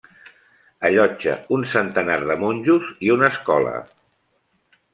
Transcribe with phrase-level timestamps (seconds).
[0.87, 3.75] Allotja un centenar de monjos i una escola.